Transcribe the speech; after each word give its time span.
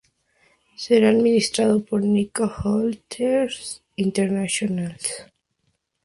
Será 0.83 1.09
administrado 1.09 1.85
por 1.85 2.01
Nikko 2.01 2.47
Hotels 2.63 3.83
International. 3.95 4.97